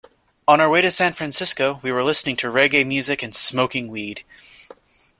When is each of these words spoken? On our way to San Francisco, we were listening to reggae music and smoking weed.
On 0.47 0.59
our 0.59 0.67
way 0.67 0.81
to 0.81 0.89
San 0.89 1.13
Francisco, 1.13 1.79
we 1.83 1.91
were 1.91 2.03
listening 2.03 2.35
to 2.37 2.47
reggae 2.47 2.83
music 2.83 3.21
and 3.21 3.35
smoking 3.35 3.91
weed. 3.91 4.23